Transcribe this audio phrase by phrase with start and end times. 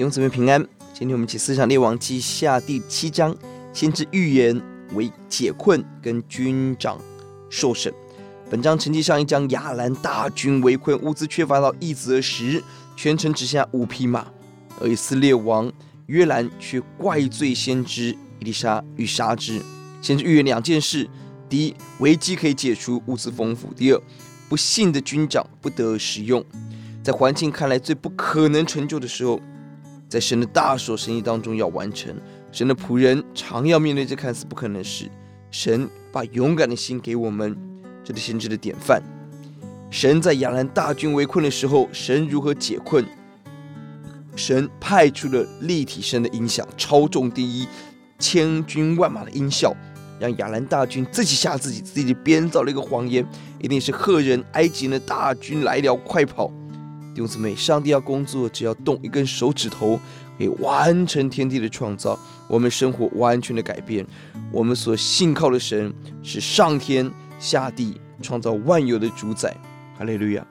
[0.00, 0.58] 弟兄姊妹平安。
[0.94, 3.36] 今天我们一起思想列王记下第七章，
[3.70, 4.58] 先知预言
[4.94, 6.98] 为解困跟军长
[7.50, 7.92] 受审。
[8.48, 12.64] 本章承继上一章，亚兰大军围困，物资缺乏到一则时，
[12.96, 14.26] 全城只剩下五匹马。
[14.80, 15.70] 而以色列王
[16.06, 19.60] 约兰却怪罪先知伊丽莎，欲杀之。
[20.00, 21.06] 先知预言两件事：
[21.46, 24.00] 第一，危机可以解除，物资丰富；第二，
[24.48, 26.42] 不幸的军长不得使用。
[27.02, 29.38] 在环境看来最不可能成就的时候，
[30.10, 32.14] 在神的大手生意当中要完成。
[32.52, 35.08] 神的仆人常要面对这看似不可能的事。
[35.52, 37.56] 神把勇敢的心给我们。
[38.02, 39.00] 这是先知的典范。
[39.90, 43.04] 神在亚兰大军围困的时候，神如何解困？
[44.34, 47.68] 神派出了立体声的音响，超重第一，
[48.18, 49.76] 千军万马的音效，
[50.18, 53.24] 让亚兰大军自己吓自己，自己编造了一个谎言，
[53.60, 56.50] 一定是赫人埃及人的大军来了，快跑！
[57.14, 59.98] 弟兄姊妹，上帝要工作，只要动一根手指头，
[60.38, 64.06] 可以完成天地的创造，我们生活完全的改变。
[64.52, 67.10] 我们所信靠的神是上天。
[67.40, 69.56] 下地创造万有的主宰，
[69.96, 70.46] 哈利路亚！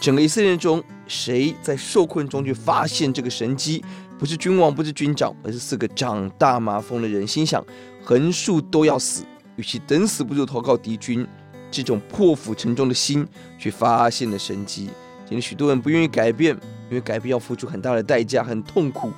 [0.00, 3.84] 整个以色列中，谁在受困中去发现这个神迹？
[4.18, 7.26] 不是君王，不是军长，而是四个长大麻风的人。
[7.26, 7.62] 心想
[8.02, 9.22] 横竖都要死，
[9.56, 11.28] 与其等死，不如投靠敌军。
[11.70, 14.88] 这种破釜沉舟的心，却发现了神迹。
[15.32, 16.54] 今天许多人不愿意改变，
[16.90, 19.10] 因为改变要付出很大的代价，很痛苦。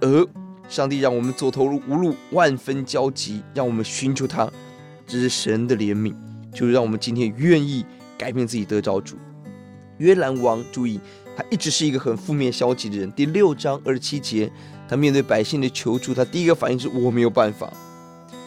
[0.00, 0.26] 而
[0.70, 4.50] 上帝让我们走投无路，万分焦急，让我们寻求他。
[5.06, 6.14] 这是神的怜悯，
[6.50, 7.84] 就是让我们今天愿意
[8.16, 9.16] 改变自己得着主。
[9.98, 10.98] 约兰王，注意，
[11.36, 13.12] 他一直是一个很负面消极的人。
[13.12, 14.50] 第六章二十七节，
[14.88, 17.70] 他面对百姓的求助，他第一个反应是我没有办法。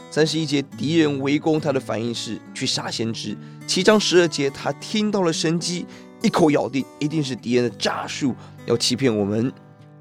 [0.10, 3.38] 三十一节，敌人围攻他的反应是去杀先知。
[3.68, 5.86] 七章十二节，他听到了神迹，
[6.22, 9.52] 一口咬定一定是敌人的诈术要欺骗我们。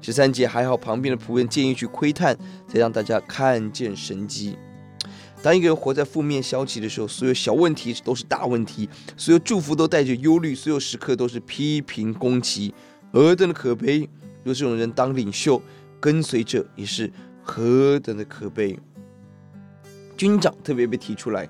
[0.01, 2.35] 十三节，还好旁边的仆人建议去窥探，
[2.67, 4.57] 才让大家看见神迹。
[5.43, 8.87] 当一个人活在负面消极的时候，所有小问题都是大问题，
[9.17, 12.73] 所有祝福都带着忧虑，所有时刻都是批评攻击，
[13.11, 14.07] 何等的可悲！
[14.43, 15.61] 若这种人当领袖，
[15.99, 17.11] 跟随者也是
[17.43, 18.77] 何等的可悲。
[20.17, 21.47] 军长特别被提出来，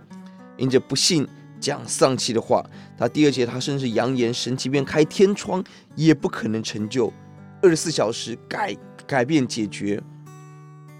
[0.57, 1.27] 因着不幸
[1.61, 2.65] 讲丧气的话，
[2.97, 5.63] 他第二节他甚至扬言，神即便开天窗，
[5.95, 7.13] 也不可能成就
[7.61, 8.75] 二十四小时改
[9.07, 10.01] 改变解决，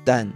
[0.05, 0.31] 但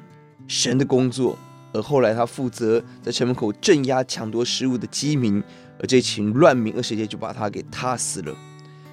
[0.48, 1.38] 神的工作。
[1.74, 5.44] 而后来，他负责在城门口镇压抢夺食物的饥民，
[5.78, 8.34] 而这群乱民二十节就把他给踏死了。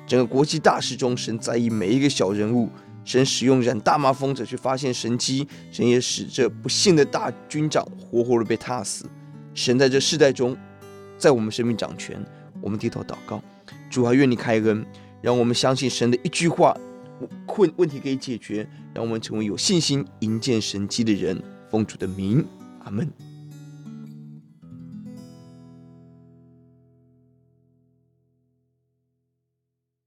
[0.04, 2.68] 整个国际大事中，神在意每一个小人物，
[3.04, 9.08] 神使用染大麻风者去发现神机，神也使这不幸的大军长活活的被踏死。
[9.54, 10.56] 神在这世代中，
[11.22, 12.20] 在我们生命掌权，
[12.60, 13.40] 我们低头祷告，
[13.88, 14.84] 主啊，愿你开恩，
[15.20, 16.76] 让我们相信神的一句话，
[17.46, 21.40] 困问题可以解决，让我们成为有信心迎接神迹的人。
[21.70, 22.44] 奉主的名。
[22.82, 23.08] 阿门。